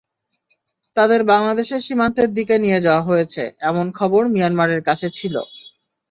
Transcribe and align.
তাঁদের 0.95 1.21
বাংলাদেশের 1.25 1.81
সীমান্তের 1.81 2.29
দিকে 2.33 2.55
নিয়ে 2.59 2.79
যাওয়া 2.81 3.03
হয়েছে—এমন 3.03 3.85
খবর 3.99 4.23
মিয়ানমারের 4.33 4.81
কাছে 4.87 5.07
ছিল। 5.09 5.35